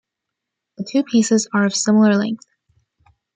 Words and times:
The 0.79 0.83
two 0.83 1.03
pieces 1.03 1.47
are 1.53 1.63
of 1.63 1.75
similar 1.75 2.17
length. 2.17 2.47